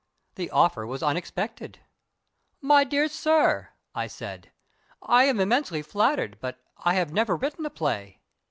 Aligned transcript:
The 0.33 0.49
offer 0.49 0.87
was 0.87 1.03
unexpected. 1.03 1.77
"My 2.59 2.83
dear 2.83 3.07
sir," 3.07 3.69
I 3.93 4.07
said, 4.07 4.51
"I 4.99 5.25
am 5.25 5.39
immensely 5.39 5.83
flattered, 5.83 6.39
but 6.39 6.59
I 6.75 6.95
have 6.95 7.13
never 7.13 7.35
written 7.35 7.67
a 7.67 7.69
play." 7.69 8.19